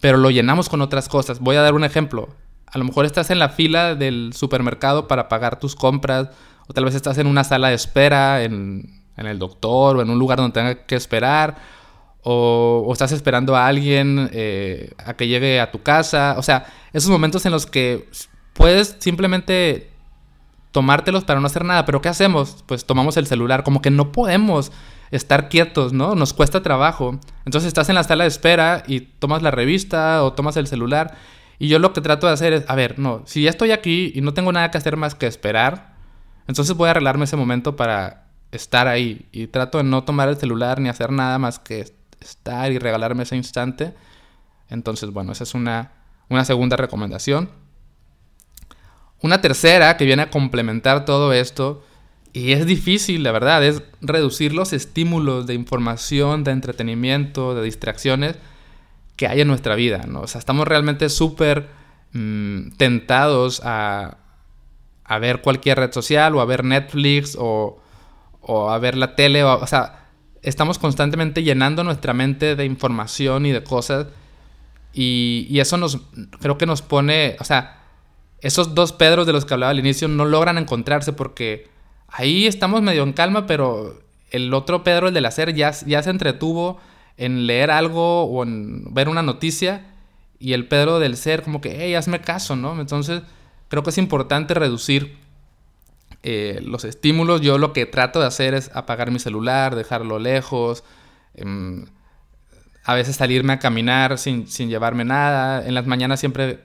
pero 0.00 0.18
lo 0.18 0.30
llenamos 0.30 0.68
con 0.68 0.82
otras 0.82 1.08
cosas. 1.08 1.38
Voy 1.38 1.54
a 1.54 1.62
dar 1.62 1.74
un 1.74 1.84
ejemplo. 1.84 2.30
A 2.72 2.78
lo 2.78 2.84
mejor 2.84 3.04
estás 3.04 3.30
en 3.30 3.38
la 3.38 3.50
fila 3.50 3.94
del 3.94 4.32
supermercado 4.34 5.06
para 5.06 5.28
pagar 5.28 5.58
tus 5.58 5.76
compras, 5.76 6.30
o 6.66 6.72
tal 6.72 6.84
vez 6.84 6.94
estás 6.94 7.18
en 7.18 7.26
una 7.26 7.44
sala 7.44 7.68
de 7.68 7.74
espera, 7.74 8.44
en, 8.44 9.02
el 9.16 9.38
doctor, 9.38 9.98
o 9.98 10.02
en 10.02 10.10
un 10.10 10.18
lugar 10.18 10.38
donde 10.38 10.54
tengas 10.54 10.76
que 10.86 10.96
esperar, 10.96 11.56
o, 12.22 12.88
estás 12.92 13.12
esperando 13.12 13.56
a 13.56 13.66
alguien 13.66 14.30
eh, 14.32 14.92
a 15.04 15.14
que 15.14 15.28
llegue 15.28 15.60
a 15.60 15.70
tu 15.70 15.82
casa. 15.82 16.34
O 16.38 16.42
sea, 16.42 16.66
esos 16.92 17.10
momentos 17.10 17.44
en 17.44 17.52
los 17.52 17.66
que 17.66 18.08
puedes 18.54 18.96
simplemente 19.00 19.90
tomártelos 20.70 21.24
para 21.24 21.40
no 21.40 21.46
hacer 21.46 21.64
nada, 21.64 21.84
pero 21.84 22.00
¿qué 22.00 22.08
hacemos? 22.08 22.64
Pues 22.66 22.86
tomamos 22.86 23.18
el 23.18 23.26
celular, 23.26 23.62
como 23.62 23.82
que 23.82 23.90
no 23.90 24.12
podemos 24.12 24.72
estar 25.10 25.50
quietos, 25.50 25.92
¿no? 25.92 26.14
Nos 26.14 26.32
cuesta 26.32 26.62
trabajo. 26.62 27.18
Entonces 27.44 27.68
estás 27.68 27.90
en 27.90 27.94
la 27.94 28.04
sala 28.04 28.24
de 28.24 28.28
espera 28.28 28.82
y 28.86 29.00
tomas 29.00 29.42
la 29.42 29.50
revista 29.50 30.24
o 30.24 30.32
tomas 30.32 30.56
el 30.56 30.66
celular. 30.66 31.14
Y 31.58 31.68
yo 31.68 31.78
lo 31.78 31.92
que 31.92 32.00
trato 32.00 32.26
de 32.26 32.32
hacer 32.32 32.52
es, 32.52 32.64
a 32.68 32.74
ver, 32.74 32.98
no, 32.98 33.22
si 33.26 33.42
ya 33.42 33.50
estoy 33.50 33.70
aquí 33.70 34.12
y 34.14 34.20
no 34.20 34.34
tengo 34.34 34.52
nada 34.52 34.70
que 34.70 34.78
hacer 34.78 34.96
más 34.96 35.14
que 35.14 35.26
esperar, 35.26 35.94
entonces 36.48 36.76
voy 36.76 36.88
a 36.88 36.90
arreglarme 36.90 37.24
ese 37.24 37.36
momento 37.36 37.76
para 37.76 38.26
estar 38.50 38.88
ahí. 38.88 39.28
Y 39.32 39.46
trato 39.46 39.78
de 39.78 39.84
no 39.84 40.04
tomar 40.04 40.28
el 40.28 40.36
celular 40.36 40.80
ni 40.80 40.88
hacer 40.88 41.10
nada 41.12 41.38
más 41.38 41.58
que 41.58 41.92
estar 42.20 42.72
y 42.72 42.78
regalarme 42.78 43.22
ese 43.22 43.36
instante. 43.36 43.94
Entonces, 44.68 45.10
bueno, 45.10 45.32
esa 45.32 45.44
es 45.44 45.54
una, 45.54 45.92
una 46.28 46.44
segunda 46.44 46.76
recomendación. 46.76 47.50
Una 49.20 49.40
tercera 49.40 49.96
que 49.96 50.04
viene 50.04 50.22
a 50.22 50.30
complementar 50.30 51.04
todo 51.04 51.32
esto, 51.32 51.84
y 52.32 52.52
es 52.52 52.66
difícil, 52.66 53.22
la 53.22 53.30
verdad, 53.30 53.62
es 53.62 53.82
reducir 54.00 54.54
los 54.54 54.72
estímulos 54.72 55.46
de 55.46 55.54
información, 55.54 56.44
de 56.44 56.52
entretenimiento, 56.52 57.54
de 57.54 57.62
distracciones 57.62 58.36
que 59.22 59.28
hay 59.28 59.40
en 59.42 59.46
nuestra 59.46 59.76
vida. 59.76 60.04
O 60.16 60.26
sea, 60.26 60.40
estamos 60.40 60.66
realmente 60.66 61.08
súper 61.08 61.68
mm, 62.12 62.70
tentados 62.76 63.62
a, 63.64 64.18
a, 65.04 65.18
ver 65.20 65.42
cualquier 65.42 65.78
red 65.78 65.92
social 65.92 66.34
o 66.34 66.40
a 66.40 66.44
ver 66.44 66.64
Netflix 66.64 67.36
o, 67.38 67.80
o 68.40 68.70
a 68.70 68.78
ver 68.80 68.96
la 68.96 69.14
tele, 69.14 69.44
o, 69.44 69.60
o 69.60 69.66
sea, 69.68 70.08
estamos 70.42 70.80
constantemente 70.80 71.44
llenando 71.44 71.84
nuestra 71.84 72.14
mente 72.14 72.56
de 72.56 72.64
información 72.64 73.46
y 73.46 73.52
de 73.52 73.62
cosas 73.62 74.08
y, 74.92 75.46
y 75.48 75.60
eso 75.60 75.76
nos, 75.76 76.00
creo 76.40 76.58
que 76.58 76.66
nos 76.66 76.82
pone, 76.82 77.36
o 77.38 77.44
sea, 77.44 77.78
esos 78.40 78.74
dos 78.74 78.92
Pedros 78.92 79.24
de 79.24 79.32
los 79.32 79.44
que 79.44 79.54
hablaba 79.54 79.70
al 79.70 79.78
inicio 79.78 80.08
no 80.08 80.24
logran 80.24 80.58
encontrarse 80.58 81.12
porque 81.12 81.68
ahí 82.08 82.48
estamos 82.48 82.82
medio 82.82 83.04
en 83.04 83.12
calma, 83.12 83.46
pero 83.46 84.02
el 84.32 84.52
otro 84.52 84.82
Pedro, 84.82 85.06
el 85.06 85.14
del 85.14 85.26
hacer, 85.26 85.54
ya, 85.54 85.70
ya 85.86 86.02
se 86.02 86.10
entretuvo 86.10 86.80
en 87.16 87.46
leer 87.46 87.70
algo 87.70 88.24
o 88.24 88.42
en 88.42 88.92
ver 88.92 89.08
una 89.08 89.22
noticia 89.22 89.86
y 90.38 90.54
el 90.54 90.66
Pedro 90.66 90.98
del 90.98 91.16
ser 91.16 91.42
como 91.42 91.60
que, 91.60 91.76
hey, 91.80 91.94
hazme 91.94 92.20
caso, 92.20 92.56
¿no? 92.56 92.80
Entonces 92.80 93.22
creo 93.68 93.82
que 93.82 93.90
es 93.90 93.98
importante 93.98 94.54
reducir 94.54 95.16
eh, 96.22 96.60
los 96.64 96.84
estímulos. 96.84 97.40
Yo 97.40 97.58
lo 97.58 97.72
que 97.72 97.86
trato 97.86 98.20
de 98.20 98.26
hacer 98.26 98.54
es 98.54 98.70
apagar 98.74 99.10
mi 99.10 99.18
celular, 99.18 99.76
dejarlo 99.76 100.18
lejos. 100.18 100.84
Em, 101.34 101.86
a 102.84 102.94
veces 102.94 103.16
salirme 103.16 103.52
a 103.52 103.58
caminar 103.58 104.18
sin, 104.18 104.48
sin 104.48 104.68
llevarme 104.68 105.04
nada. 105.04 105.66
En 105.66 105.74
las 105.74 105.86
mañanas 105.86 106.20
siempre 106.20 106.60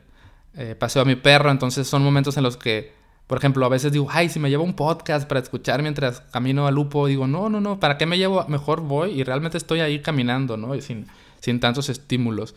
eh, 0.56 0.76
paseo 0.76 1.04
a 1.04 1.06
mi 1.06 1.16
perro, 1.16 1.52
entonces 1.52 1.88
son 1.88 2.04
momentos 2.04 2.36
en 2.38 2.44
los 2.44 2.58
que, 2.58 2.97
por 3.28 3.38
ejemplo, 3.38 3.66
a 3.66 3.70
veces 3.70 3.92
digo, 3.92 4.08
ay, 4.10 4.30
si 4.30 4.40
me 4.40 4.50
llevo 4.50 4.64
un 4.64 4.74
podcast 4.74 5.28
para 5.28 5.42
escuchar 5.42 5.82
mientras 5.82 6.22
camino 6.32 6.66
a 6.66 6.72
Lupo, 6.72 7.08
digo, 7.08 7.28
no, 7.28 7.50
no, 7.50 7.60
no, 7.60 7.80
¿para 7.80 7.98
qué 7.98 8.06
me 8.06 8.18
llevo? 8.18 8.46
Mejor 8.48 8.82
voy 8.82 9.12
y 9.12 9.24
realmente 9.24 9.58
estoy 9.58 9.82
ahí 9.82 10.02
caminando, 10.02 10.56
¿no? 10.56 10.76
Y 10.76 10.82
sin, 10.82 11.08
sin 11.42 11.60
tantos 11.60 11.90
estímulos. 11.90 12.56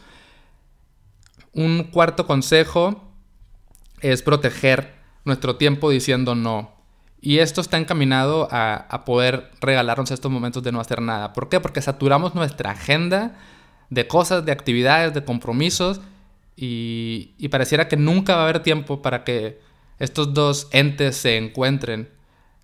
Un 1.52 1.84
cuarto 1.84 2.26
consejo 2.26 3.02
es 4.00 4.22
proteger 4.22 4.94
nuestro 5.24 5.56
tiempo 5.56 5.90
diciendo 5.90 6.34
no. 6.34 6.72
Y 7.20 7.38
esto 7.38 7.60
está 7.60 7.76
encaminado 7.76 8.48
a, 8.50 8.74
a, 8.74 9.04
poder 9.04 9.50
regalarnos 9.60 10.10
estos 10.10 10.30
momentos 10.30 10.62
de 10.62 10.72
no 10.72 10.80
hacer 10.80 11.02
nada. 11.02 11.34
¿Por 11.34 11.50
qué? 11.50 11.60
Porque 11.60 11.82
saturamos 11.82 12.34
nuestra 12.34 12.70
agenda 12.70 13.36
de 13.90 14.06
cosas, 14.06 14.46
de 14.46 14.52
actividades, 14.52 15.12
de 15.12 15.24
compromisos 15.24 16.00
y, 16.62 17.48
pareciera 17.50 17.88
que 17.88 17.96
nunca 17.96 18.34
va 18.34 18.42
a 18.42 18.44
haber 18.44 18.62
tiempo 18.62 19.00
para 19.00 19.24
que 19.24 19.60
estos 20.00 20.34
dos 20.34 20.68
entes 20.72 21.16
se 21.16 21.36
encuentren. 21.36 22.08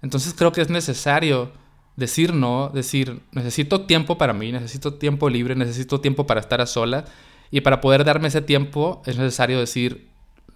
Entonces 0.02 0.34
creo 0.34 0.50
que 0.50 0.62
es 0.62 0.70
necesario 0.70 1.52
decir 1.94 2.34
no, 2.34 2.70
decir 2.74 3.22
necesito 3.32 3.82
tiempo 3.82 4.18
para 4.18 4.32
mí, 4.32 4.50
necesito 4.50 4.94
tiempo 4.94 5.30
libre, 5.30 5.54
necesito 5.54 6.00
tiempo 6.00 6.26
para 6.26 6.40
estar 6.40 6.60
a 6.60 6.66
solas 6.66 7.04
y 7.50 7.60
para 7.60 7.80
poder 7.80 8.04
darme 8.04 8.28
ese 8.28 8.42
tiempo 8.42 9.02
es 9.06 9.16
necesario 9.16 9.60
decir 9.60 10.08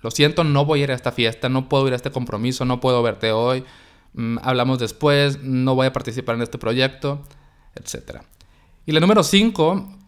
lo 0.03 0.11
siento, 0.11 0.45
no 0.45 0.65
voy 0.65 0.81
a 0.81 0.85
ir 0.85 0.91
a 0.93 0.95
esta 0.95 1.13
fiesta, 1.13 1.49
no 1.49 1.69
puedo 1.69 1.87
ir 1.87 1.93
a 1.93 1.97
este 1.97 2.11
compromiso, 2.11 2.65
no 2.65 2.81
puedo 2.81 3.03
verte 3.03 3.33
hoy, 3.33 3.65
mm, 4.15 4.39
hablamos 4.43 4.79
después, 4.79 5.43
no 5.43 5.75
voy 5.75 5.87
a 5.87 5.93
participar 5.93 6.37
en 6.37 6.43
este 6.43 6.57
proyecto, 6.59 7.23
etc. 7.75 8.23
Y 8.87 8.93
la 8.93 9.01
número 9.01 9.23
5, 9.23 9.99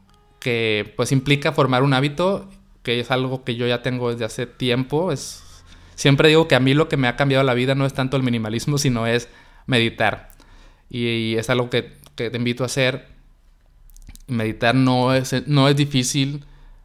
que 0.41 0.95
pues 0.97 1.12
implica 1.12 1.52
formar 1.52 1.83
un 1.83 1.93
hábito 1.93 2.49
que 2.83 3.00
es 3.00 3.11
algo 3.11 3.45
que 3.45 3.55
yo 3.55 3.67
ya 3.67 3.83
tengo 3.83 4.11
desde 4.11 4.25
hace 4.25 4.47
tiempo. 4.47 5.12
Es, 5.12 5.51
siempre 5.94 6.28
digo 6.28 6.49
que 6.49 6.54
a 6.54 6.61
mí 6.61 6.75
lo 6.75 6.88
que 6.88 6.96
me 6.96 7.08
ha 7.08 7.16
cambiado 7.16 7.44
la 7.44 7.54
vida 7.54 7.75
no 7.75 7.87
es 7.87 7.94
tanto 7.94 8.16
el 8.16 8.22
minimalismo, 8.22 8.78
sino 8.78 9.06
es 9.06 9.28
meditar. 9.66 10.30
Y, 10.90 11.37
es 11.37 11.49
algo 11.50 11.70
que, 11.70 11.94
que, 12.16 12.30
te 12.30 12.37
invito 12.37 12.62
a 12.62 12.66
hacer. 12.66 13.08
Meditar 14.26 14.75
no 14.75 15.14
es, 15.14 15.46
no 15.46 15.68
es 15.68 15.76
difícil. 15.76 16.44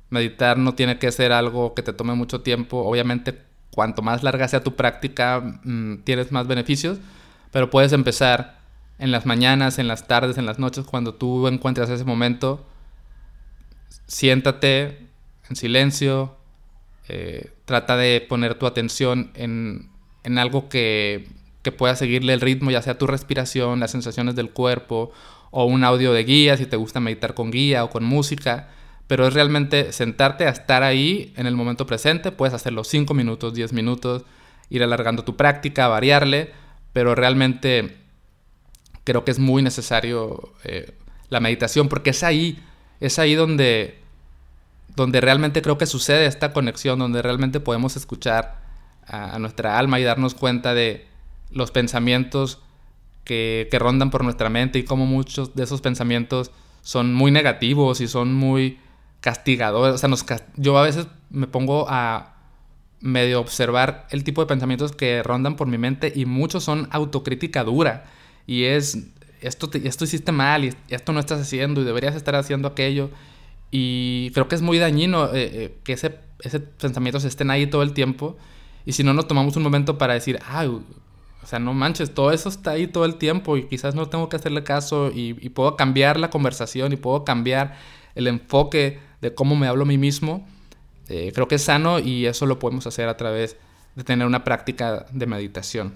Meditar 0.09 0.57
no 0.57 0.75
tiene 0.75 0.97
que 0.99 1.11
ser 1.11 1.31
algo 1.31 1.73
que 1.73 1.83
te 1.83 1.93
tome 1.93 2.13
mucho 2.13 2.41
tiempo. 2.41 2.79
Obviamente, 2.79 3.41
cuanto 3.71 4.01
más 4.01 4.23
larga 4.23 4.47
sea 4.47 4.63
tu 4.63 4.75
práctica, 4.75 5.59
mm, 5.63 6.03
tienes 6.03 6.31
más 6.31 6.47
beneficios. 6.47 6.99
Pero 7.51 7.69
puedes 7.69 7.93
empezar 7.93 8.59
en 8.99 9.11
las 9.11 9.25
mañanas, 9.25 9.79
en 9.79 9.87
las 9.87 10.07
tardes, 10.07 10.37
en 10.37 10.45
las 10.45 10.59
noches, 10.59 10.85
cuando 10.85 11.13
tú 11.13 11.47
encuentres 11.47 11.89
ese 11.89 12.05
momento. 12.05 12.65
Siéntate, 14.07 15.07
en 15.49 15.55
silencio, 15.55 16.36
eh, 17.09 17.51
trata 17.65 17.97
de 17.97 18.21
poner 18.21 18.55
tu 18.55 18.65
atención 18.65 19.31
en, 19.33 19.89
en 20.23 20.37
algo 20.37 20.69
que, 20.69 21.27
que, 21.61 21.71
pueda 21.71 21.95
seguirle 21.95 22.33
el 22.33 22.41
ritmo, 22.41 22.71
ya 22.71 22.81
sea 22.81 22.97
tu 22.97 23.07
respiración, 23.07 23.79
las 23.79 23.91
sensaciones 23.91 24.35
del 24.35 24.51
cuerpo 24.51 25.11
o 25.51 25.65
un 25.65 25.83
audio 25.83 26.13
de 26.13 26.23
guía, 26.23 26.57
si 26.57 26.65
te 26.65 26.75
gusta 26.75 26.99
meditar 26.99 27.33
con 27.33 27.51
guía 27.51 27.83
o 27.83 27.89
con 27.89 28.03
música, 28.03 28.69
pero 29.07 29.25
es 29.25 29.33
realmente 29.33 29.93
sentarte 29.93 30.45
a 30.45 30.49
estar 30.49 30.83
ahí 30.83 31.33
en 31.37 31.47
el 31.47 31.55
momento 31.55 31.85
presente, 31.85 32.31
puedes 32.31 32.53
hacerlo 32.53 32.83
5 32.83 33.13
minutos, 33.13 33.53
10 33.53 33.73
minutos, 33.73 34.23
ir 34.69 34.83
alargando 34.83 35.23
tu 35.23 35.37
práctica, 35.37 35.87
variarle, 35.87 36.51
pero 36.91 37.15
realmente 37.15 37.95
creo 39.05 39.23
que 39.23 39.31
es 39.31 39.39
muy 39.39 39.61
necesario 39.61 40.53
eh, 40.65 40.93
la 41.29 41.39
meditación 41.39 41.87
porque 41.87 42.09
es 42.09 42.23
ahí, 42.23 42.59
es 42.99 43.19
ahí 43.19 43.35
donde 43.35 43.99
donde 44.97 45.21
realmente 45.21 45.61
creo 45.61 45.77
que 45.77 45.85
sucede 45.85 46.25
esta 46.25 46.53
conexión, 46.53 46.97
donde 46.97 47.21
realmente 47.21 47.59
podemos 47.59 47.95
escuchar 47.95 48.63
a, 49.05 49.37
nuestra 49.37 49.77
alma 49.77 49.99
y 49.99 50.03
darnos 50.03 50.33
cuenta 50.33 50.73
de 50.73 51.05
los 51.51 51.69
pensamientos 51.69 52.59
que, 53.23 53.69
rondan 53.73 54.09
por 54.09 54.23
nuestra 54.23 54.49
mente 54.49 54.79
y 54.79 54.83
cómo 54.83 55.05
muchos 55.05 55.53
de 55.53 55.63
esos 55.63 55.81
pensamientos 55.81 56.49
son 56.81 57.13
muy 57.13 57.29
negativos 57.29 58.01
y 58.01 58.07
son 58.07 58.33
muy 58.33 58.79
castigadores. 59.21 59.93
O 59.93 59.97
sea, 59.99 60.09
nos, 60.09 60.25
yo 60.55 60.79
a 60.79 60.81
veces 60.81 61.05
me 61.29 61.45
pongo 61.45 61.85
a 61.87 62.33
medio 62.99 63.39
observar 63.39 64.07
el 64.09 64.23
tipo 64.23 64.41
de 64.41 64.47
pensamientos 64.47 64.93
que 64.93 65.21
rondan 65.21 65.57
por 65.57 65.67
mi 65.67 65.77
mente 65.77 66.11
y 66.15 66.25
muchos 66.25 66.63
son 66.63 66.87
autocrítica 66.89 67.63
dura. 67.63 68.05
Y 68.47 68.63
es, 68.63 68.97
esto, 69.41 69.69
esto 69.75 70.05
hiciste 70.05 70.31
mal 70.31 70.65
y 70.65 70.73
esto 70.89 71.13
no 71.13 71.19
estás 71.19 71.39
haciendo 71.39 71.81
y 71.81 71.83
deberías 71.83 72.15
estar 72.15 72.33
haciendo 72.33 72.67
aquello. 72.67 73.11
Y 73.71 74.31
creo 74.31 74.47
que 74.47 74.55
es 74.55 74.61
muy 74.61 74.77
dañino 74.77 75.25
eh, 75.25 75.29
eh, 75.53 75.77
que 75.83 75.93
ese, 75.93 76.17
ese 76.39 76.59
pensamientos 76.59 77.25
estén 77.25 77.51
ahí 77.51 77.67
todo 77.67 77.83
el 77.83 77.93
tiempo. 77.93 78.37
Y 78.85 78.93
si 78.93 79.03
no 79.03 79.13
nos 79.13 79.27
tomamos 79.27 79.55
un 79.57 79.63
momento 79.63 79.97
para 79.97 80.13
decir, 80.13 80.39
ah, 80.47 80.65
o 80.65 81.45
sea, 81.45 81.59
no 81.59 81.73
manches, 81.73 82.13
todo 82.13 82.31
eso 82.31 82.49
está 82.49 82.71
ahí 82.71 82.87
todo 82.87 83.05
el 83.05 83.15
tiempo 83.15 83.57
y 83.57 83.63
quizás 83.63 83.95
no 83.95 84.07
tengo 84.07 84.29
que 84.29 84.37
hacerle 84.37 84.63
caso 84.63 85.11
y, 85.13 85.33
puedo 85.49 85.75
cambiar 85.75 86.19
la 86.19 86.29
conversación 86.29 86.93
y 86.93 86.95
puedo 86.95 87.25
cambiar 87.25 87.77
el 88.15 88.27
enfoque 88.27 88.99
de 89.21 89.33
cómo 89.33 89.55
me 89.55 89.67
hablo 89.67 89.83
a 89.83 89.87
mí 89.87 89.97
mismo. 89.97 90.47
Eh, 91.09 91.31
creo 91.33 91.47
que 91.47 91.55
es 91.55 91.63
sano 91.63 91.99
y 91.99 92.25
eso 92.25 92.45
lo 92.45 92.59
podemos 92.59 92.87
hacer 92.87 93.07
a 93.07 93.17
través 93.17 93.57
de 93.95 94.03
tener 94.03 94.27
una 94.27 94.43
práctica 94.43 95.05
de 95.11 95.25
meditación. 95.25 95.95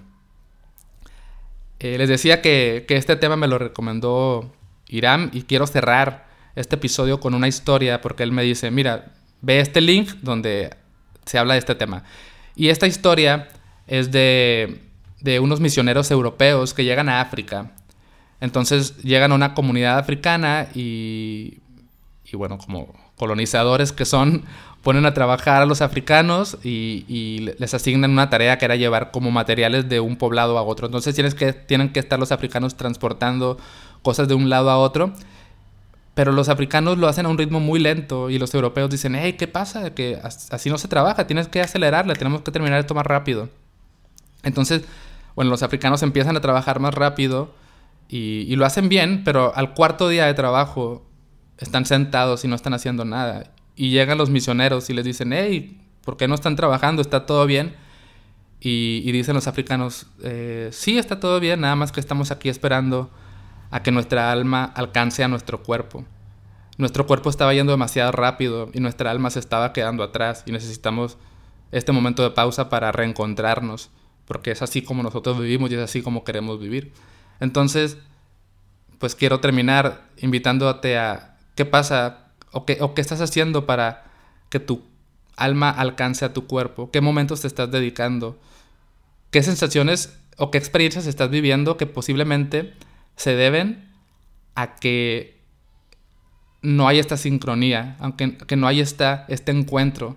Les 1.80 2.08
decía 2.08 2.40
que, 2.40 2.84
que, 2.86 2.96
este 2.96 3.16
tema 3.16 3.34
me 3.34 3.48
lo 3.48 3.58
recomendó 3.58 4.52
Irán 4.86 5.30
y 5.32 5.42
quiero 5.42 5.66
cerrar 5.66 6.31
este 6.54 6.76
episodio 6.76 7.20
con 7.20 7.34
una 7.34 7.48
historia 7.48 8.00
porque 8.00 8.22
él 8.22 8.32
me 8.32 8.42
dice, 8.42 8.70
mira, 8.70 9.12
ve 9.40 9.60
este 9.60 9.80
link 9.80 10.10
donde 10.22 10.74
se 11.24 11.38
habla 11.38 11.54
de 11.54 11.60
este 11.60 11.74
tema. 11.74 12.04
Y 12.54 12.68
esta 12.68 12.86
historia 12.86 13.48
es 13.86 14.12
de 14.12 14.92
de 15.22 15.40
unos 15.40 15.60
misioneros 15.60 16.10
europeos 16.10 16.74
que 16.74 16.84
llegan 16.84 17.08
a 17.08 17.20
África. 17.20 17.70
Entonces 18.40 18.96
llegan 19.02 19.32
a 19.32 19.34
una 19.36 19.54
comunidad 19.54 19.98
africana 19.98 20.68
y, 20.74 21.60
y 22.24 22.36
bueno, 22.36 22.58
como 22.58 22.92
colonizadores 23.16 23.92
que 23.92 24.04
son, 24.04 24.44
ponen 24.82 25.06
a 25.06 25.14
trabajar 25.14 25.62
a 25.62 25.66
los 25.66 25.80
africanos 25.80 26.58
y, 26.64 27.52
les 27.58 27.72
asignan 27.72 28.10
una 28.10 28.30
tarea 28.30 28.58
que 28.58 28.64
era 28.64 28.74
llevar 28.74 29.12
como 29.12 29.30
materiales 29.30 29.88
de 29.88 30.00
un 30.00 30.16
poblado 30.16 30.58
a 30.58 30.62
otro. 30.62 30.86
Entonces 30.86 31.14
tienes 31.14 31.36
que, 31.36 31.52
tienen 31.52 31.92
que 31.92 32.00
estar 32.00 32.18
los 32.18 32.32
africanos 32.32 32.76
transportando 32.76 33.58
cosas 34.02 34.26
de 34.26 34.34
un 34.34 34.50
lado 34.50 34.70
a 34.70 34.78
otro. 34.78 35.12
Pero 36.14 36.32
los 36.32 36.48
africanos 36.48 36.98
lo 36.98 37.08
hacen 37.08 37.26
a 37.26 37.28
un 37.30 37.38
ritmo 37.38 37.58
muy 37.58 37.80
lento 37.80 38.28
y 38.28 38.38
los 38.38 38.54
europeos 38.54 38.90
dicen, 38.90 39.14
hey, 39.14 39.34
¿qué 39.34 39.48
pasa? 39.48 39.94
Que 39.94 40.20
así 40.22 40.68
no 40.68 40.76
se 40.76 40.88
trabaja, 40.88 41.26
tienes 41.26 41.48
que 41.48 41.60
acelerarle, 41.60 42.14
tenemos 42.14 42.42
que 42.42 42.50
terminar 42.50 42.80
esto 42.80 42.94
más 42.94 43.06
rápido. 43.06 43.48
Entonces 44.42 44.82
bueno, 45.34 45.50
los 45.50 45.62
africanos 45.62 46.02
empiezan 46.02 46.36
a 46.36 46.40
trabajar 46.40 46.80
más 46.80 46.94
rápido 46.94 47.54
y, 48.08 48.54
lo 48.56 48.66
hacen 48.66 48.88
bien, 48.88 49.22
pero 49.24 49.54
al 49.56 49.72
cuarto 49.72 50.08
día 50.08 50.26
de 50.26 50.34
trabajo 50.34 51.06
están 51.56 51.86
sentados 51.86 52.44
y 52.44 52.48
no 52.48 52.54
están 52.54 52.74
haciendo 52.74 53.04
nada. 53.06 53.50
Y 53.74 53.90
llegan 53.90 54.18
los 54.18 54.28
misioneros 54.28 54.90
y 54.90 54.92
les 54.92 55.04
dicen, 55.04 55.32
hey, 55.32 55.80
¿por 56.04 56.18
qué 56.18 56.28
no 56.28 56.34
están 56.34 56.56
trabajando? 56.56 57.00
¿Está 57.00 57.24
todo 57.24 57.46
bien? 57.46 57.74
Y, 58.60 59.10
dicen 59.12 59.34
los 59.34 59.46
africanos, 59.46 60.06
eh, 60.22 60.68
sí, 60.72 60.98
está 60.98 61.18
todo 61.18 61.40
bien, 61.40 61.62
nada 61.62 61.74
más 61.74 61.90
que 61.90 62.00
estamos 62.00 62.30
aquí 62.30 62.48
esperando 62.50 63.10
a 63.72 63.82
que 63.82 63.90
nuestra 63.90 64.30
alma 64.30 64.64
alcance 64.64 65.24
a 65.24 65.28
nuestro 65.28 65.64
cuerpo. 65.64 66.04
Nuestro 66.78 67.06
cuerpo 67.06 67.30
estaba 67.30 67.52
yendo 67.52 67.72
demasiado 67.72 68.12
rápido 68.12 68.70
y 68.72 68.78
nuestra 68.78 69.10
alma 69.10 69.30
se 69.30 69.40
estaba 69.40 69.72
quedando 69.72 70.04
atrás 70.04 70.44
y 70.46 70.52
necesitamos 70.52 71.18
este 71.72 71.90
momento 71.90 72.22
de 72.22 72.30
pausa 72.30 72.68
para 72.68 72.92
reencontrarnos 72.92 73.90
porque 74.26 74.50
es 74.50 74.62
así 74.62 74.82
como 74.82 75.02
nosotros 75.02 75.38
vivimos 75.38 75.70
y 75.70 75.74
es 75.74 75.80
así 75.80 76.02
como 76.02 76.24
queremos 76.24 76.60
vivir. 76.60 76.92
Entonces, 77.40 77.98
pues 78.98 79.14
quiero 79.14 79.40
terminar 79.40 80.04
invitándote 80.18 80.96
a 80.98 81.36
qué 81.54 81.64
pasa 81.64 82.30
o 82.52 82.64
qué, 82.64 82.78
o 82.80 82.94
qué 82.94 83.00
estás 83.00 83.20
haciendo 83.20 83.66
para 83.66 84.04
que 84.48 84.60
tu 84.60 84.82
alma 85.36 85.70
alcance 85.70 86.24
a 86.24 86.32
tu 86.32 86.46
cuerpo, 86.46 86.90
qué 86.90 87.00
momentos 87.00 87.40
te 87.40 87.46
estás 87.46 87.70
dedicando, 87.70 88.38
qué 89.30 89.42
sensaciones 89.42 90.18
o 90.36 90.50
qué 90.50 90.58
experiencias 90.58 91.06
estás 91.06 91.30
viviendo 91.30 91.76
que 91.76 91.86
posiblemente 91.86 92.74
se 93.16 93.34
deben 93.34 93.90
a 94.54 94.76
que 94.76 95.40
no 96.62 96.86
hay 96.88 96.98
esta 96.98 97.16
sincronía, 97.16 97.96
aunque 97.98 98.36
que 98.36 98.56
no 98.56 98.66
hay 98.66 98.80
esta, 98.80 99.24
este 99.28 99.52
encuentro. 99.52 100.16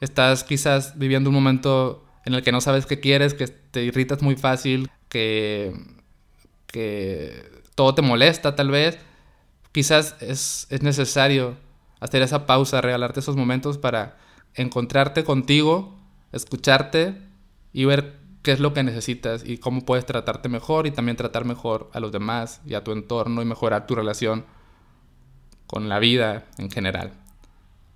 Estás 0.00 0.44
quizás 0.44 0.98
viviendo 0.98 1.30
un 1.30 1.34
momento 1.34 2.04
en 2.24 2.34
el 2.34 2.42
que 2.42 2.52
no 2.52 2.60
sabes 2.60 2.86
qué 2.86 3.00
quieres, 3.00 3.34
que 3.34 3.48
te 3.48 3.84
irritas 3.84 4.22
muy 4.22 4.36
fácil, 4.36 4.90
que, 5.08 5.72
que 6.66 7.62
todo 7.74 7.94
te 7.94 8.02
molesta 8.02 8.54
tal 8.54 8.70
vez, 8.70 8.98
quizás 9.72 10.16
es, 10.20 10.66
es 10.70 10.82
necesario 10.82 11.56
hacer 12.00 12.22
esa 12.22 12.46
pausa, 12.46 12.80
regalarte 12.80 13.20
esos 13.20 13.36
momentos 13.36 13.78
para 13.78 14.16
encontrarte 14.54 15.24
contigo, 15.24 15.98
escucharte 16.32 17.16
y 17.72 17.84
ver 17.84 18.18
qué 18.42 18.52
es 18.52 18.60
lo 18.60 18.72
que 18.72 18.82
necesitas 18.82 19.42
y 19.44 19.58
cómo 19.58 19.84
puedes 19.84 20.06
tratarte 20.06 20.48
mejor 20.48 20.86
y 20.86 20.90
también 20.90 21.16
tratar 21.16 21.44
mejor 21.44 21.90
a 21.92 22.00
los 22.00 22.12
demás 22.12 22.60
y 22.66 22.74
a 22.74 22.84
tu 22.84 22.92
entorno 22.92 23.42
y 23.42 23.44
mejorar 23.44 23.86
tu 23.86 23.94
relación 23.94 24.44
con 25.66 25.88
la 25.88 25.98
vida 25.98 26.46
en 26.56 26.70
general. 26.70 27.12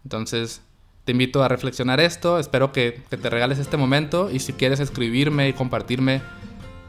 Entonces, 0.04 0.62
te 1.04 1.12
invito 1.12 1.42
a 1.42 1.48
reflexionar 1.48 2.00
esto, 2.00 2.38
espero 2.38 2.72
que, 2.72 3.02
te 3.08 3.30
regales 3.30 3.58
este 3.58 3.76
momento 3.76 4.30
y 4.30 4.38
si 4.38 4.52
quieres 4.52 4.78
escribirme 4.78 5.48
y 5.48 5.52
compartirme 5.52 6.22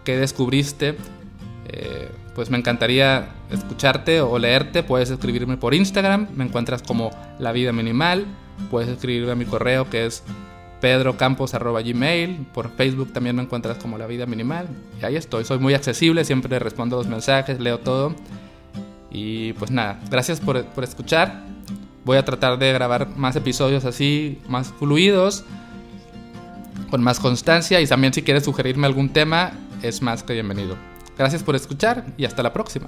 qué 0.03 0.17
descubriste, 0.17 0.97
eh, 1.67 2.11
pues 2.35 2.49
me 2.49 2.57
encantaría 2.57 3.29
escucharte 3.49 4.21
o 4.21 4.37
leerte. 4.37 4.83
Puedes 4.83 5.09
escribirme 5.09 5.57
por 5.57 5.73
Instagram, 5.73 6.27
me 6.35 6.43
encuentras 6.43 6.83
como 6.83 7.11
La 7.39 7.51
Vida 7.51 7.71
Minimal. 7.71 8.25
Puedes 8.69 8.89
escribirme 8.89 9.31
a 9.31 9.35
mi 9.35 9.45
correo 9.45 9.89
que 9.89 10.05
es 10.05 10.23
pedrocampos.gmail. 10.83 12.45
Por 12.53 12.69
Facebook 12.71 13.13
también 13.13 13.37
me 13.37 13.41
encuentras 13.41 13.77
como 13.77 13.97
La 13.97 14.05
Vida 14.05 14.25
Minimal. 14.25 14.67
Y 15.01 15.05
ahí 15.05 15.15
estoy, 15.15 15.45
soy 15.45 15.57
muy 15.57 15.73
accesible, 15.73 16.25
siempre 16.25 16.59
respondo 16.59 16.97
los 16.97 17.07
mensajes, 17.07 17.61
leo 17.61 17.79
todo. 17.79 18.13
Y 19.09 19.53
pues 19.53 19.71
nada, 19.71 20.01
gracias 20.11 20.41
por, 20.41 20.65
por 20.65 20.83
escuchar. 20.83 21.45
Voy 22.03 22.17
a 22.17 22.25
tratar 22.25 22.59
de 22.59 22.73
grabar 22.73 23.07
más 23.15 23.37
episodios 23.37 23.85
así, 23.85 24.41
más 24.49 24.73
fluidos, 24.73 25.45
con 26.89 27.01
más 27.01 27.21
constancia 27.21 27.79
y 27.79 27.87
también 27.87 28.13
si 28.13 28.21
quieres 28.21 28.43
sugerirme 28.43 28.85
algún 28.85 29.07
tema, 29.07 29.53
es 29.81 30.01
más 30.01 30.21
que 30.21 30.33
bienvenido. 30.33 30.75
Gracias 31.17 31.43
por 31.43 31.55
escuchar 31.55 32.07
y 32.17 32.25
hasta 32.25 32.43
la 32.43 32.51
próxima. 32.51 32.87